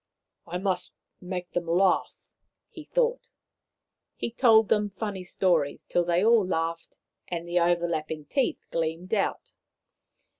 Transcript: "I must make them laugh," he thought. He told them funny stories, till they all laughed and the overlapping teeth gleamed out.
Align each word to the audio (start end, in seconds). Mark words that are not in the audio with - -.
"I 0.47 0.57
must 0.57 0.95
make 1.21 1.51
them 1.51 1.67
laugh," 1.67 2.31
he 2.71 2.83
thought. 2.83 3.29
He 4.15 4.31
told 4.31 4.67
them 4.67 4.89
funny 4.89 5.23
stories, 5.23 5.83
till 5.85 6.03
they 6.03 6.25
all 6.25 6.43
laughed 6.43 6.97
and 7.27 7.47
the 7.47 7.59
overlapping 7.59 8.25
teeth 8.25 8.65
gleamed 8.71 9.13
out. 9.13 9.51